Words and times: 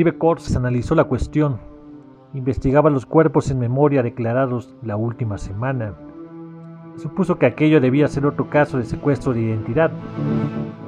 detective 0.00 0.18
Kors 0.18 0.56
analizó 0.56 0.94
la 0.94 1.04
cuestión. 1.04 1.58
Investigaba 2.32 2.88
los 2.88 3.04
cuerpos 3.04 3.50
en 3.50 3.58
memoria 3.58 4.02
declarados 4.02 4.74
la 4.82 4.96
última 4.96 5.36
semana. 5.36 5.92
Supuso 6.96 7.38
que 7.38 7.44
aquello 7.44 7.82
debía 7.82 8.08
ser 8.08 8.24
otro 8.24 8.48
caso 8.48 8.78
de 8.78 8.84
secuestro 8.84 9.34
de 9.34 9.42
identidad. 9.42 9.90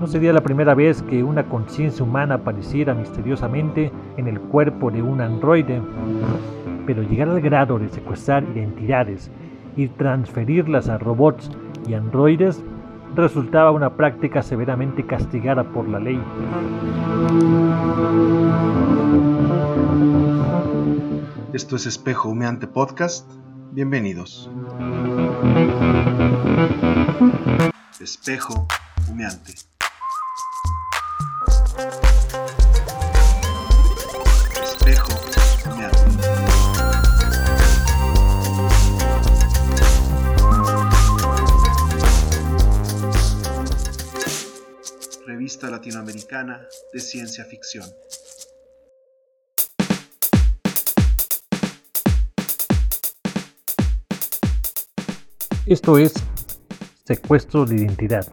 No 0.01 0.07
sería 0.07 0.33
la 0.33 0.41
primera 0.41 0.75
vez 0.75 1.03
que 1.03 1.23
una 1.23 1.45
conciencia 1.45 2.03
humana 2.03 2.37
apareciera 2.37 2.95
misteriosamente 2.95 3.93
en 4.17 4.29
el 4.29 4.41
cuerpo 4.41 4.91
de 4.91 5.03
un 5.03 5.21
androide, 5.21 5.83
pero 6.87 7.03
llegar 7.03 7.29
al 7.29 7.43
grado 7.43 7.79
de 7.79 7.91
secuestrar 7.91 8.45
identidades 8.45 9.31
y 9.77 9.89
transferirlas 9.89 10.89
a 10.89 10.97
robots 10.97 11.51
y 11.87 11.93
androides 11.93 12.65
resultaba 13.15 13.71
una 13.71 13.97
práctica 13.97 14.43
severamente 14.43 15.07
castigada 15.07 15.65
por 15.65 15.89
la 15.89 15.99
ley. 15.99 16.21
Esto 21.53 21.77
es 21.77 21.87
Espejo 21.87 22.31
Humeante 22.31 22.67
Podcast. 22.67 23.31
Bienvenidos. 23.73 24.51
Espejo 28.01 28.67
Humeante. 29.11 29.55
Latinoamericana 45.83 46.61
de 46.93 47.01
Ciencia 47.01 47.45
Ficción. 47.45 47.85
Esto 55.67 55.99
es 55.99 56.15
Secuestro 57.05 57.67
de 57.67 57.75
Identidad 57.75 58.33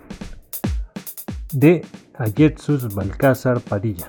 de 1.52 1.84
Ayetsus 2.20 2.94
Balcázar 2.94 3.60
Padilla. 3.62 4.06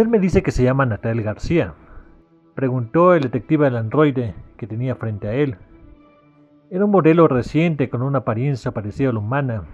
Usted 0.00 0.12
me 0.12 0.18
dice 0.18 0.42
que 0.42 0.50
se 0.50 0.62
llama 0.62 0.86
Natal 0.86 1.20
García, 1.20 1.74
preguntó 2.54 3.12
el 3.12 3.20
detective 3.20 3.66
al 3.66 3.76
androide 3.76 4.34
que 4.56 4.66
tenía 4.66 4.94
frente 4.94 5.28
a 5.28 5.34
él. 5.34 5.58
Era 6.70 6.86
un 6.86 6.90
modelo 6.90 7.28
reciente 7.28 7.90
con 7.90 8.00
una 8.00 8.20
apariencia 8.20 8.70
parecida 8.70 9.10
a 9.10 9.12
la 9.12 9.18
humana, 9.18 9.64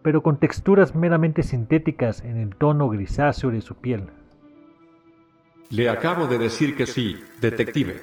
pero 0.00 0.22
con 0.22 0.38
texturas 0.38 0.94
meramente 0.94 1.42
sintéticas 1.42 2.24
en 2.24 2.38
el 2.38 2.56
tono 2.56 2.88
grisáceo 2.88 3.50
de 3.50 3.60
su 3.60 3.74
piel. 3.74 4.04
Le 5.68 5.90
acabo 5.90 6.26
de 6.26 6.38
decir 6.38 6.74
que 6.74 6.86
sí, 6.86 7.22
detective. 7.42 8.00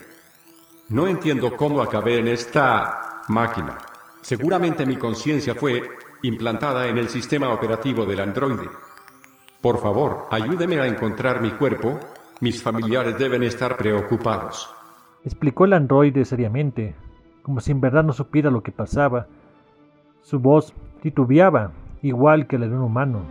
No 0.90 1.08
entiendo 1.08 1.58
cómo 1.58 1.82
acabé 1.82 2.20
en 2.20 2.28
esta 2.28 3.24
máquina. 3.30 3.80
Seguramente 4.22 4.86
mi 4.86 4.98
conciencia 4.98 5.56
fue 5.56 5.82
implantada 6.22 6.88
en 6.88 7.00
el 7.00 7.10
sistema 7.10 7.50
operativo 7.52 8.06
del 8.06 8.20
androide. 8.20 8.70
Por 9.68 9.80
favor, 9.80 10.28
ayúdeme 10.32 10.80
a 10.80 10.88
encontrar 10.88 11.42
mi 11.42 11.52
cuerpo. 11.52 12.00
Mis 12.40 12.64
familiares 12.64 13.20
deben 13.20 13.44
estar 13.44 13.76
preocupados. 13.76 14.74
Explicó 15.26 15.66
el 15.66 15.74
androide 15.74 16.24
seriamente, 16.24 16.96
como 17.44 17.60
si 17.60 17.74
en 17.74 17.82
verdad 17.82 18.06
no 18.06 18.14
supiera 18.14 18.50
lo 18.50 18.64
que 18.64 18.72
pasaba. 18.72 19.28
Su 20.22 20.40
voz 20.40 20.74
titubeaba, 21.02 21.74
igual 22.02 22.48
que 22.48 22.58
la 22.58 22.70
de 22.70 22.76
un 22.76 22.82
humano. 22.82 23.24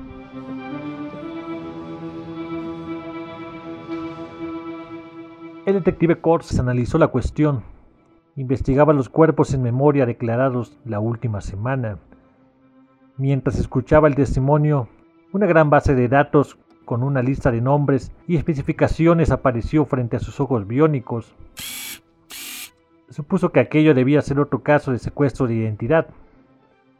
El 5.64 5.72
detective 5.72 6.20
Kors 6.20 6.60
analizó 6.60 6.98
la 6.98 7.08
cuestión. 7.08 7.62
Investigaba 8.36 8.92
los 8.92 9.08
cuerpos 9.08 9.54
en 9.54 9.62
memoria 9.62 10.04
declarados 10.04 10.76
la 10.84 11.00
última 11.00 11.40
semana. 11.40 11.96
Mientras 13.16 13.58
escuchaba 13.58 14.06
el 14.06 14.16
testimonio, 14.16 14.90
una 15.32 15.46
gran 15.46 15.70
base 15.70 15.94
de 15.94 16.08
datos 16.08 16.58
con 16.84 17.02
una 17.02 17.22
lista 17.22 17.50
de 17.50 17.60
nombres 17.60 18.12
y 18.26 18.36
especificaciones 18.36 19.30
apareció 19.30 19.84
frente 19.84 20.16
a 20.16 20.20
sus 20.20 20.40
ojos 20.40 20.66
biónicos. 20.66 21.34
Supuso 23.08 23.50
que 23.50 23.60
aquello 23.60 23.94
debía 23.94 24.22
ser 24.22 24.40
otro 24.40 24.62
caso 24.62 24.92
de 24.92 24.98
secuestro 24.98 25.46
de 25.46 25.54
identidad. 25.54 26.08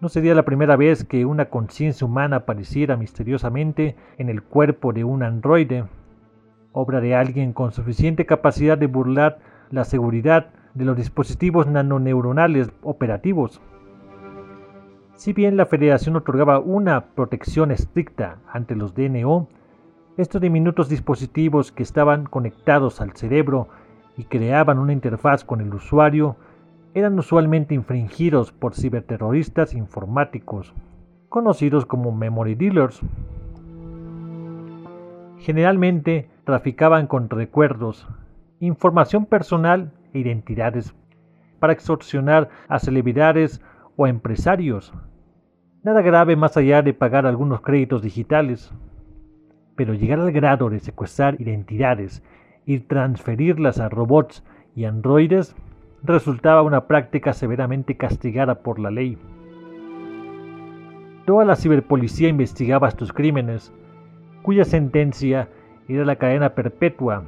No 0.01 0.09
sería 0.09 0.35
la 0.35 0.45
primera 0.45 0.77
vez 0.77 1.05
que 1.05 1.25
una 1.25 1.47
conciencia 1.47 2.07
humana 2.07 2.37
apareciera 2.37 2.97
misteriosamente 2.97 3.97
en 4.19 4.29
el 4.29 4.43
cuerpo 4.43 4.93
de 4.93 5.05
un 5.05 5.23
androide, 5.23 5.85
obra 6.73 7.01
de 7.01 7.15
alguien 7.15 7.53
con 7.53 7.73
suficiente 7.73 8.27
capacidad 8.27 8.77
de 8.77 8.87
burlar 8.87 9.39
la 9.71 9.85
seguridad 9.85 10.51
de 10.75 10.85
los 10.85 10.97
dispositivos 10.97 11.67
nanoneuronales 11.67 12.71
operativos. 12.83 13.61
Si 15.17 15.33
bien 15.33 15.57
la 15.57 15.65
Federación 15.65 16.15
otorgaba 16.17 16.59
una 16.59 17.07
protección 17.15 17.71
estricta 17.71 18.37
ante 18.53 18.77
los 18.77 18.95
DNO, 18.95 19.49
estos 20.19 20.43
diminutos 20.43 20.91
dispositivos 20.91 21.73
que 21.73 21.83
estaban 21.83 22.27
conectados 22.27 23.01
al 23.01 23.13
cerebro 23.17 23.69
y 24.19 24.25
creaban 24.25 24.79
una 24.79 24.93
interfaz 24.93 25.43
con 25.43 25.63
el 25.63 25.73
usuario 25.73 26.37
eran 26.93 27.19
usualmente 27.19 27.75
infringidos 27.75 28.53
por 28.53 28.75
ciberterroristas 28.75 29.73
informáticos, 29.73 30.75
conocidos 31.31 31.87
como 31.87 32.13
memory 32.13 32.55
dealers. 32.55 33.01
Generalmente 35.39 36.29
traficaban 36.45 37.07
con 37.07 37.31
recuerdos, 37.31 38.07
información 38.61 39.25
personal 39.25 39.93
e 40.13 40.19
identidades 40.19 40.95
para 41.59 41.73
extorsionar 41.73 42.51
a 42.69 42.79
celebridades 42.79 43.63
o 43.97 44.07
empresarios. 44.07 44.93
Nada 45.87 46.03
grave 46.03 46.35
más 46.35 46.57
allá 46.57 46.83
de 46.83 46.93
pagar 46.95 47.27
algunos 47.27 47.61
créditos 47.61 48.03
digitales. 48.03 48.73
Pero 49.77 49.95
llegar 49.95 50.19
al 50.19 50.33
grado 50.33 50.69
de 50.69 50.81
secuestrar 50.81 51.41
identidades 51.41 52.25
y 52.65 52.81
transferirlas 52.81 53.79
a 53.79 53.89
robots 53.89 54.43
y 54.75 54.85
androides 54.85 55.55
resultaba 56.03 56.63
una 56.63 56.89
práctica 56.89 57.33
severamente 57.33 57.97
castigada 57.97 58.65
por 58.65 58.81
la 58.81 58.91
ley. 58.91 59.17
Toda 61.25 61.45
la 61.45 61.55
ciberpolicía 61.55 62.31
investigaba 62.31 62.89
estos 62.89 63.13
crímenes, 63.13 63.73
cuya 64.43 64.65
sentencia 64.65 65.51
era 65.87 66.05
la 66.05 66.17
cadena 66.17 66.57
perpetua 66.57 67.23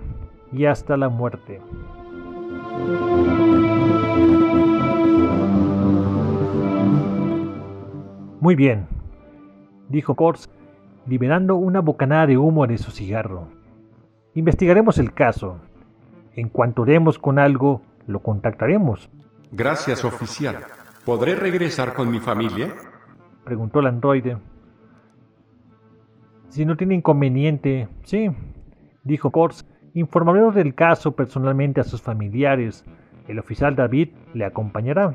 y 0.52 0.64
hasta 0.64 0.96
la 0.96 1.08
muerte. 1.08 1.60
Muy 8.40 8.54
bien, 8.54 8.86
dijo 9.88 10.14
Kors, 10.14 10.48
liberando 11.06 11.56
una 11.56 11.80
bocanada 11.80 12.28
de 12.28 12.38
humo 12.38 12.66
de 12.68 12.78
su 12.78 12.92
cigarro. 12.92 13.48
Investigaremos 14.34 14.98
el 14.98 15.12
caso. 15.12 15.58
En 16.34 16.48
cuanto 16.48 16.84
demos 16.84 17.18
con 17.18 17.40
algo, 17.40 17.82
lo 18.06 18.20
contactaremos. 18.20 19.10
Gracias, 19.50 20.04
oficial. 20.04 20.58
¿Podré 21.04 21.34
regresar 21.34 21.94
con 21.94 22.12
mi 22.12 22.20
familia? 22.20 22.74
Preguntó 23.42 23.80
el 23.80 23.86
androide. 23.86 24.38
Si 26.50 26.64
no 26.64 26.76
tiene 26.76 26.94
inconveniente, 26.94 27.88
sí, 28.04 28.30
dijo 29.02 29.32
Kors. 29.32 29.66
Informaremos 29.94 30.54
del 30.54 30.76
caso 30.76 31.12
personalmente 31.12 31.80
a 31.80 31.84
sus 31.84 32.00
familiares. 32.00 32.84
El 33.26 33.40
oficial 33.40 33.74
David 33.74 34.10
le 34.32 34.44
acompañará. 34.44 35.12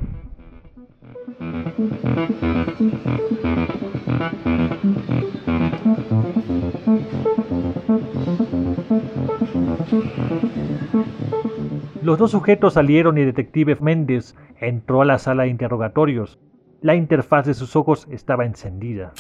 Los 12.02 12.18
dos 12.18 12.32
sujetos 12.32 12.74
salieron 12.74 13.20
y 13.20 13.22
el 13.22 13.28
detective 13.28 13.78
Méndez 13.80 14.36
entró 14.60 15.04
a 15.04 15.06
la 15.06 15.20
sala 15.20 15.44
de 15.44 15.50
interrogatorios. 15.50 16.40
La 16.82 16.96
interfaz 16.96 17.46
de 17.46 17.54
sus 17.54 17.76
ojos 17.76 18.08
estaba 18.10 18.46
encendida. 18.46 19.14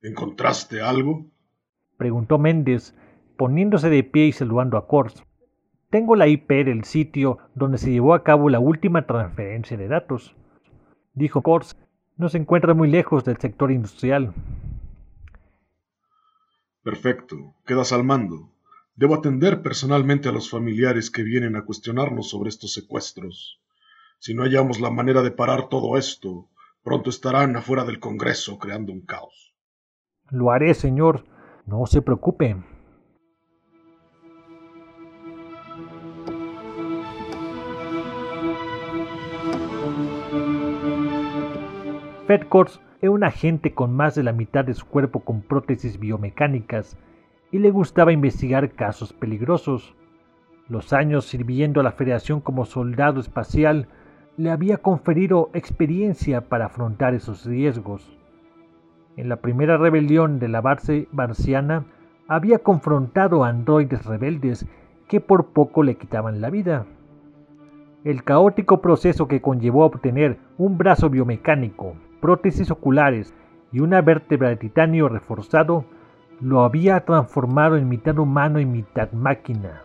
¿Encontraste 0.00 0.80
algo? 0.80 1.26
Preguntó 1.98 2.38
Méndez, 2.38 2.96
poniéndose 3.36 3.90
de 3.90 4.04
pie 4.04 4.28
y 4.28 4.32
saludando 4.32 4.78
a 4.78 4.86
Kors. 4.86 5.22
Tengo 5.90 6.16
la 6.16 6.28
IP 6.28 6.48
del 6.64 6.84
sitio 6.84 7.36
donde 7.54 7.76
se 7.76 7.90
llevó 7.92 8.14
a 8.14 8.24
cabo 8.24 8.48
la 8.48 8.58
última 8.58 9.06
transferencia 9.06 9.76
de 9.76 9.88
datos, 9.88 10.34
dijo 11.14 11.42
Kors. 11.42 11.76
No 12.16 12.28
se 12.28 12.38
encuentra 12.38 12.74
muy 12.74 12.90
lejos 12.90 13.24
del 13.24 13.38
sector 13.38 13.72
industrial. 13.72 14.34
Perfecto, 16.82 17.54
quedas 17.64 17.92
al 17.92 18.04
mando. 18.04 18.50
Debo 18.94 19.14
atender 19.14 19.62
personalmente 19.62 20.28
a 20.28 20.32
los 20.32 20.50
familiares 20.50 21.10
que 21.10 21.22
vienen 21.22 21.56
a 21.56 21.64
cuestionarnos 21.64 22.28
sobre 22.28 22.50
estos 22.50 22.72
secuestros. 22.74 23.60
Si 24.18 24.34
no 24.34 24.42
hallamos 24.42 24.80
la 24.80 24.90
manera 24.90 25.22
de 25.22 25.30
parar 25.30 25.68
todo 25.68 25.96
esto, 25.96 26.48
pronto 26.82 27.10
estarán 27.10 27.56
afuera 27.56 27.84
del 27.84 27.98
Congreso 27.98 28.58
creando 28.58 28.92
un 28.92 29.00
caos. 29.06 29.54
Lo 30.30 30.50
haré, 30.50 30.74
señor. 30.74 31.24
No 31.66 31.86
se 31.86 32.02
preocupe. 32.02 32.56
Fedkors 42.32 42.80
era 43.02 43.10
un 43.10 43.24
agente 43.24 43.74
con 43.74 43.94
más 43.94 44.14
de 44.14 44.22
la 44.22 44.32
mitad 44.32 44.64
de 44.64 44.72
su 44.72 44.86
cuerpo 44.86 45.20
con 45.20 45.42
prótesis 45.42 46.00
biomecánicas 46.00 46.96
y 47.50 47.58
le 47.58 47.70
gustaba 47.70 48.10
investigar 48.10 48.70
casos 48.70 49.12
peligrosos. 49.12 49.94
Los 50.66 50.94
años 50.94 51.26
sirviendo 51.26 51.80
a 51.80 51.82
la 51.82 51.92
Federación 51.92 52.40
como 52.40 52.64
soldado 52.64 53.20
espacial 53.20 53.86
le 54.38 54.50
había 54.50 54.78
conferido 54.78 55.50
experiencia 55.52 56.48
para 56.48 56.64
afrontar 56.64 57.12
esos 57.12 57.44
riesgos. 57.44 58.16
En 59.18 59.28
la 59.28 59.36
primera 59.36 59.76
rebelión 59.76 60.38
de 60.38 60.48
la 60.48 60.62
base 60.62 61.08
marciana 61.12 61.84
había 62.28 62.60
confrontado 62.60 63.44
a 63.44 63.50
androides 63.50 64.06
rebeldes 64.06 64.66
que 65.06 65.20
por 65.20 65.48
poco 65.48 65.82
le 65.82 65.96
quitaban 65.96 66.40
la 66.40 66.48
vida. 66.48 66.86
El 68.04 68.24
caótico 68.24 68.80
proceso 68.80 69.28
que 69.28 69.42
conllevó 69.42 69.82
a 69.82 69.86
obtener 69.88 70.38
un 70.56 70.78
brazo 70.78 71.10
biomecánico, 71.10 71.94
prótesis 72.22 72.70
oculares 72.70 73.34
y 73.72 73.80
una 73.80 74.00
vértebra 74.00 74.48
de 74.48 74.56
titanio 74.56 75.08
reforzado 75.08 75.84
lo 76.40 76.62
había 76.62 77.04
transformado 77.04 77.76
en 77.76 77.88
mitad 77.88 78.16
humano 78.18 78.60
y 78.60 78.64
mitad 78.64 79.10
máquina. 79.12 79.82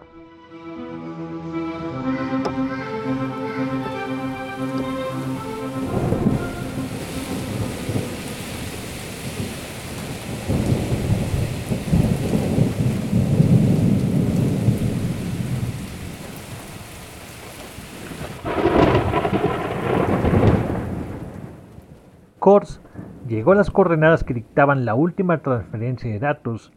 Llegó 23.27 23.51
a 23.51 23.55
las 23.55 23.71
coordenadas 23.71 24.23
que 24.23 24.33
dictaban 24.33 24.85
la 24.85 24.95
última 24.95 25.41
transferencia 25.41 26.11
de 26.11 26.19
datos, 26.19 26.71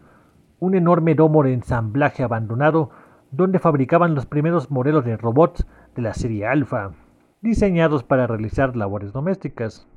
un 0.58 0.74
enorme 0.74 1.14
domo 1.14 1.42
de 1.42 1.52
ensamblaje 1.52 2.22
abandonado 2.22 2.90
donde 3.30 3.58
fabricaban 3.58 4.14
los 4.14 4.26
primeros 4.26 4.70
modelos 4.70 5.04
de 5.04 5.16
robots 5.16 5.66
de 5.94 6.02
la 6.02 6.14
serie 6.14 6.46
Alpha, 6.46 6.92
diseñados 7.40 8.02
para 8.02 8.26
realizar 8.26 8.76
labores 8.76 9.12
domésticas. 9.12 9.88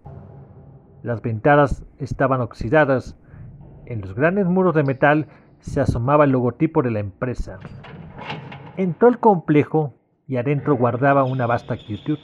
Las 1.02 1.22
ventanas 1.22 1.84
estaban 1.98 2.42
oxidadas, 2.42 3.18
en 3.86 4.02
los 4.02 4.14
grandes 4.14 4.46
muros 4.46 4.76
de 4.76 4.84
metal 4.84 5.28
se 5.60 5.82
asomaba 5.82 6.26
el 6.26 6.32
logotipo 6.32 6.82
de 6.82 6.92
la 6.92 7.00
empresa. 7.00 7.60
Entró 8.78 9.08
al 9.08 9.20
complejo 9.20 9.94
y 10.28 10.38
adentro 10.38 10.76
guardaba 10.76 11.24
una 11.24 11.46
vasta 11.46 11.76
quietud. 11.78 12.18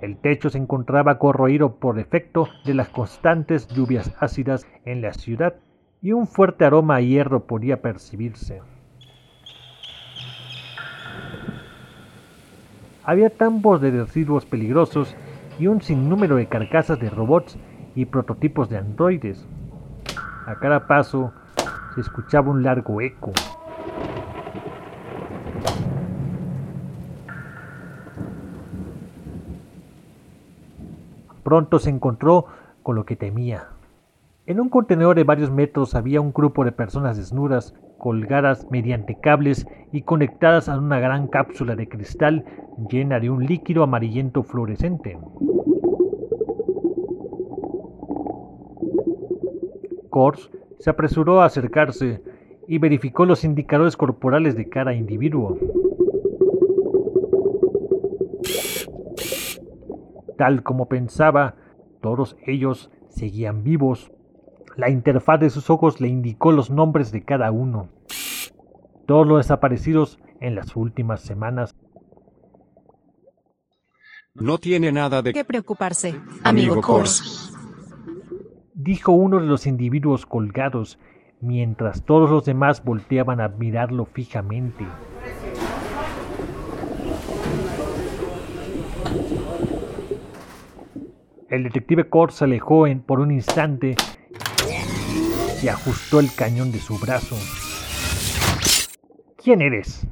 El 0.00 0.16
techo 0.16 0.50
se 0.50 0.58
encontraba 0.58 1.18
corroído 1.18 1.76
por 1.76 1.98
efecto 1.98 2.48
de 2.64 2.74
las 2.74 2.88
constantes 2.88 3.68
lluvias 3.68 4.14
ácidas 4.20 4.66
en 4.84 5.00
la 5.02 5.12
ciudad 5.12 5.54
y 6.02 6.12
un 6.12 6.26
fuerte 6.26 6.64
aroma 6.64 6.96
a 6.96 7.00
hierro 7.00 7.46
podía 7.46 7.80
percibirse. 7.80 8.60
Había 13.04 13.30
tambos 13.30 13.80
de 13.80 13.90
residuos 13.90 14.46
peligrosos 14.46 15.14
y 15.58 15.66
un 15.66 15.82
sinnúmero 15.82 16.36
de 16.36 16.46
carcasas 16.46 16.98
de 16.98 17.10
robots 17.10 17.58
y 17.94 18.06
prototipos 18.06 18.68
de 18.68 18.78
androides. 18.78 19.46
A 20.46 20.56
cada 20.56 20.86
paso 20.86 21.32
se 21.94 22.00
escuchaba 22.00 22.50
un 22.50 22.62
largo 22.62 23.00
eco. 23.00 23.32
Pronto 31.44 31.78
se 31.78 31.90
encontró 31.90 32.46
con 32.82 32.96
lo 32.96 33.04
que 33.04 33.16
temía. 33.16 33.68
En 34.46 34.60
un 34.60 34.68
contenedor 34.68 35.14
de 35.14 35.24
varios 35.24 35.50
metros 35.50 35.94
había 35.94 36.20
un 36.20 36.32
grupo 36.32 36.64
de 36.64 36.72
personas 36.72 37.16
desnudas, 37.16 37.74
colgadas 37.98 38.66
mediante 38.70 39.18
cables 39.20 39.66
y 39.92 40.02
conectadas 40.02 40.68
a 40.68 40.78
una 40.78 40.98
gran 40.98 41.28
cápsula 41.28 41.76
de 41.76 41.88
cristal 41.88 42.44
llena 42.90 43.20
de 43.20 43.30
un 43.30 43.46
líquido 43.46 43.82
amarillento 43.82 44.42
fluorescente. 44.42 45.18
Kors 50.10 50.50
se 50.78 50.90
apresuró 50.90 51.40
a 51.40 51.46
acercarse 51.46 52.22
y 52.68 52.78
verificó 52.78 53.26
los 53.26 53.44
indicadores 53.44 53.96
corporales 53.96 54.56
de 54.56 54.68
cada 54.68 54.94
individuo. 54.94 55.58
Tal 60.36 60.62
como 60.62 60.88
pensaba, 60.88 61.54
todos 62.00 62.36
ellos 62.46 62.90
seguían 63.08 63.62
vivos. 63.62 64.12
La 64.76 64.90
interfaz 64.90 65.40
de 65.40 65.50
sus 65.50 65.70
ojos 65.70 66.00
le 66.00 66.08
indicó 66.08 66.52
los 66.52 66.70
nombres 66.70 67.12
de 67.12 67.24
cada 67.24 67.50
uno. 67.50 67.88
Todos 69.06 69.26
los 69.26 69.38
desaparecidos 69.38 70.18
en 70.40 70.54
las 70.54 70.74
últimas 70.76 71.20
semanas. 71.20 71.76
No 74.34 74.58
tiene 74.58 74.90
nada 74.90 75.22
de 75.22 75.32
qué 75.32 75.44
preocuparse, 75.44 76.20
amigo. 76.42 76.80
Kors. 76.80 77.52
dijo 78.74 79.12
uno 79.12 79.38
de 79.38 79.46
los 79.46 79.66
individuos 79.66 80.26
colgados, 80.26 80.98
mientras 81.40 82.04
todos 82.04 82.28
los 82.28 82.44
demás 82.44 82.82
volteaban 82.82 83.40
a 83.40 83.48
mirarlo 83.48 84.06
fijamente. 84.06 84.84
El 91.54 91.62
detective 91.62 92.08
Kors 92.08 92.34
se 92.34 92.46
alejó 92.46 92.88
en, 92.88 92.98
por 92.98 93.20
un 93.20 93.30
instante 93.30 93.94
y 95.62 95.68
ajustó 95.68 96.18
el 96.18 96.34
cañón 96.34 96.72
de 96.72 96.80
su 96.80 96.98
brazo. 96.98 97.36
¿Quién 99.40 99.62
eres? 99.62 100.04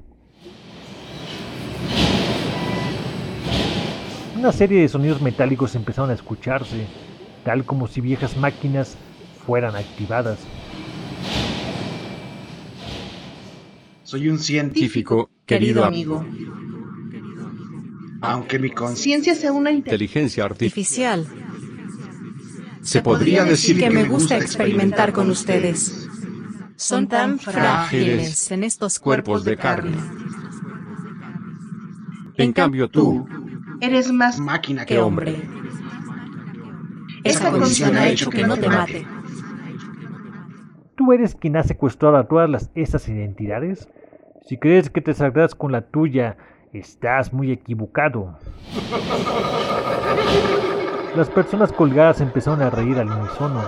Una 4.38 4.52
serie 4.52 4.82
de 4.82 4.88
sonidos 4.88 5.20
metálicos 5.20 5.75
empezaron 5.75 6.11
a 6.11 6.14
escucharse, 6.14 6.87
tal 7.44 7.64
como 7.64 7.88
si 7.88 8.00
viejas 8.00 8.37
máquinas 8.37 8.96
fueran 9.44 9.75
activadas. 9.75 10.38
Soy 14.04 14.28
un 14.28 14.38
científico, 14.38 15.28
Querido 15.44 15.84
amigo, 15.84 16.25
aunque 18.23 18.59
mi 18.59 18.71
conciencia 18.71 19.02
Ciencia 19.02 19.35
sea 19.35 19.52
una 19.52 19.71
inteligencia 19.71 20.45
artificial. 20.45 21.26
Se 22.81 23.02
podría 23.02 23.45
decir 23.45 23.79
que 23.79 23.91
me 23.91 24.05
gusta 24.05 24.37
experimentar 24.37 25.12
con 25.12 25.29
ustedes. 25.29 26.09
Son 26.76 27.07
tan 27.07 27.38
frágiles 27.38 28.50
en 28.50 28.64
estos 28.64 28.99
cuerpos 28.99 29.45
de 29.45 29.57
carne. 29.57 29.97
En 32.37 32.52
cambio 32.52 32.88
tú, 32.88 33.26
eres 33.81 34.11
más 34.11 34.38
máquina 34.38 34.85
que 34.87 34.95
¡Qué 34.95 35.00
hombre. 35.00 35.35
hombre! 35.35 35.62
Esa 37.25 37.50
condición 37.50 37.97
ha 37.97 38.09
hecho 38.09 38.31
que 38.31 38.45
no 38.45 38.57
te 38.57 38.69
mate. 38.69 39.07
¿Tú 40.97 41.12
eres 41.12 41.35
quien 41.35 41.57
ha 41.57 41.62
secuestrado 41.62 42.17
a 42.17 42.26
todas 42.26 42.49
las, 42.49 42.71
esas 42.75 43.09
identidades? 43.09 43.88
Si 44.47 44.59
crees 44.59 44.91
que 44.91 45.00
te 45.00 45.14
saldrás 45.14 45.55
con 45.55 45.71
la 45.71 45.83
tuya, 45.83 46.37
estás 46.73 47.33
muy 47.33 47.52
equivocado. 47.52 48.38
Las 51.17 51.29
personas 51.29 51.73
colgadas 51.73 52.21
empezaron 52.21 52.62
a 52.62 52.71
reír 52.71 52.99
al 52.99 53.09
unísono. 53.09 53.62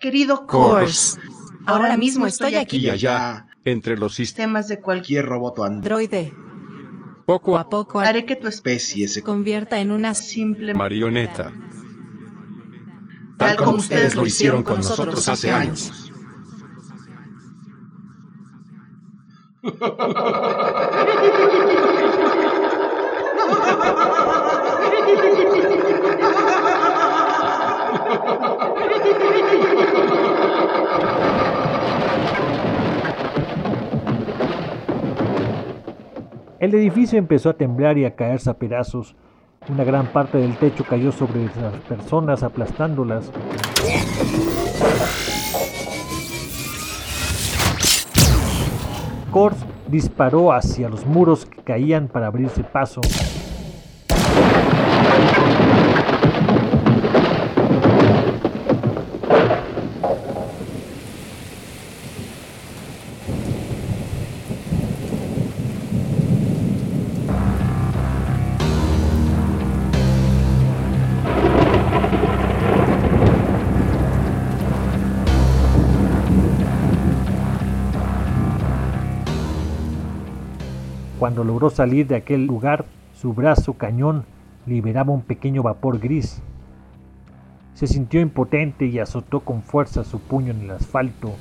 querido 0.00 0.46
Course. 0.46 1.20
Ahora 1.66 1.96
mismo 1.96 2.26
estoy 2.26 2.56
Aquí 2.56 2.78
y 2.78 2.90
allá, 2.90 3.46
entre 3.64 3.96
los 3.96 4.14
sistemas. 4.14 4.66
De 4.66 4.80
cualquier 4.80 5.26
robot 5.26 5.60
o 5.60 5.64
androide 5.64 6.32
Droide. 6.32 6.49
Poco 7.30 7.56
a 7.56 7.68
poco 7.68 8.00
haré 8.00 8.24
que 8.26 8.34
tu 8.34 8.48
especie 8.48 9.06
se 9.06 9.22
convierta 9.22 9.78
en 9.78 9.92
una 9.92 10.14
simple 10.14 10.74
marioneta. 10.74 11.52
tal 13.38 13.56
como 13.56 13.76
ustedes 13.76 14.16
lo 14.16 14.26
hicieron 14.26 14.64
con 14.64 14.78
nosotros 14.78 15.28
hace 15.28 15.52
años. 15.52 16.10
El 36.70 36.76
edificio 36.76 37.18
empezó 37.18 37.50
a 37.50 37.54
temblar 37.54 37.98
y 37.98 38.04
a 38.04 38.14
caerse 38.14 38.48
a 38.48 38.54
pedazos. 38.54 39.16
Una 39.68 39.82
gran 39.82 40.06
parte 40.06 40.38
del 40.38 40.56
techo 40.56 40.84
cayó 40.88 41.10
sobre 41.10 41.46
las 41.46 41.74
personas 41.88 42.44
aplastándolas. 42.44 43.32
Kors 49.32 49.56
disparó 49.88 50.52
hacia 50.52 50.88
los 50.88 51.04
muros 51.06 51.44
que 51.44 51.60
caían 51.60 52.06
para 52.06 52.28
abrirse 52.28 52.62
paso. 52.62 53.00
Cuando 81.20 81.44
logró 81.44 81.68
salir 81.68 82.06
de 82.06 82.16
aquel 82.16 82.46
lugar, 82.46 82.86
su 83.12 83.34
brazo 83.34 83.74
cañón 83.74 84.24
liberaba 84.64 85.12
un 85.12 85.20
pequeño 85.20 85.62
vapor 85.62 85.98
gris. 85.98 86.40
Se 87.74 87.86
sintió 87.86 88.22
impotente 88.22 88.86
y 88.86 88.98
azotó 88.98 89.40
con 89.40 89.60
fuerza 89.60 90.02
su 90.02 90.18
puño 90.18 90.52
en 90.52 90.62
el 90.62 90.70
asfalto. 90.70 91.34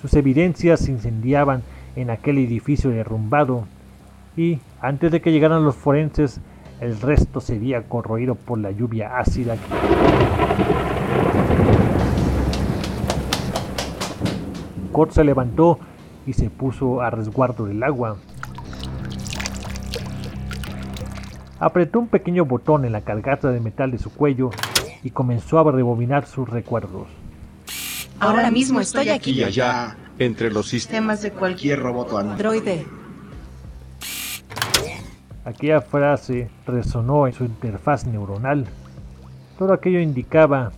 Sus 0.00 0.14
evidencias 0.14 0.80
se 0.80 0.92
incendiaban 0.92 1.62
en 1.94 2.08
aquel 2.08 2.38
edificio 2.38 2.88
derrumbado 2.88 3.66
y, 4.34 4.60
antes 4.80 5.12
de 5.12 5.20
que 5.20 5.30
llegaran 5.30 5.62
los 5.62 5.76
forenses, 5.76 6.40
el 6.80 6.98
resto 7.02 7.42
sería 7.42 7.82
corroído 7.82 8.34
por 8.34 8.56
la 8.58 8.70
lluvia 8.70 9.18
ácida. 9.18 9.56
Kurt 14.92 15.12
se 15.12 15.24
levantó 15.24 15.78
y 16.26 16.34
se 16.34 16.50
puso 16.50 17.00
a 17.00 17.10
resguardo 17.10 17.64
del 17.64 17.82
agua. 17.82 18.16
Apretó 21.58 21.98
un 22.00 22.08
pequeño 22.08 22.44
botón 22.44 22.84
en 22.84 22.92
la 22.92 23.00
cargata 23.00 23.50
de 23.50 23.60
metal 23.60 23.90
de 23.90 23.98
su 23.98 24.12
cuello 24.12 24.50
y 25.02 25.10
comenzó 25.10 25.58
a 25.58 25.72
rebobinar 25.72 26.26
sus 26.26 26.48
recuerdos. 26.48 27.08
Ahora 28.20 28.50
mismo 28.50 28.80
estoy 28.80 29.08
Aquí 29.08 29.32
y 29.32 29.42
allá, 29.42 29.96
entre 30.18 30.52
los 30.52 30.68
sistemas. 30.68 31.22
De 31.22 31.32
cualquier 31.32 31.80
robot 31.80 32.12
o 32.12 32.18
androide 32.18 32.76
Droide. 32.76 32.86
Aquella 35.44 35.80
frase 35.80 36.48
resonó 36.66 37.26
en 37.26 37.32
su 37.32 37.44
interfaz 37.44 38.06
neuronal. 38.06 38.66
Todo 39.58 39.72
aquello 39.72 40.00
indicaba 40.00 40.72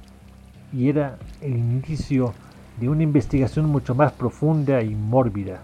y 0.72 0.88
era 0.88 1.18
el 1.42 1.56
inicio 1.56 2.32
de 2.80 2.88
una 2.88 3.02
investigación 3.02 3.66
mucho 3.66 3.94
más 3.94 4.12
profunda 4.12 4.82
y 4.82 4.94
mórbida. 4.94 5.62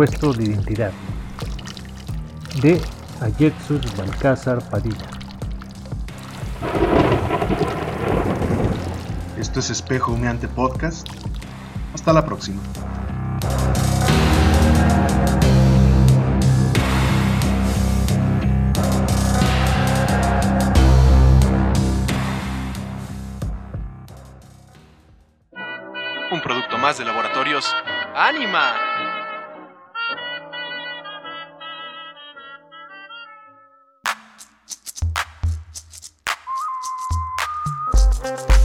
De 0.00 0.44
identidad. 0.44 0.92
De 2.62 2.80
Ayetsus 3.20 3.82
Balcázar 3.98 4.66
Padilla. 4.70 4.96
Esto 9.36 9.60
es 9.60 9.68
Espejo 9.68 10.12
Humeante 10.12 10.48
Podcast. 10.48 11.06
Hasta 11.92 12.14
la 12.14 12.24
próxima. 12.24 12.62
Un 26.32 26.40
producto 26.40 26.78
más 26.78 26.96
de 26.96 27.04
laboratorios. 27.04 27.70
¡Anima! 28.16 29.19
Bye. 38.30 38.59